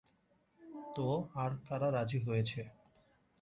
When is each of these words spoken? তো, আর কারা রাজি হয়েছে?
তো, 0.95 1.07
আর 1.35 1.51
কারা 1.67 1.87
রাজি 1.91 2.19
হয়েছে? 2.19 2.61